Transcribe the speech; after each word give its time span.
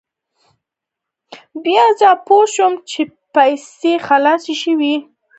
بیا 1.63 1.85
زه 1.99 2.09
پوه 2.25 2.45
شوم 2.53 2.73
چې 2.89 3.01
پیسې 3.35 3.93
خلاصې 4.07 4.53
شوې. 4.63 4.95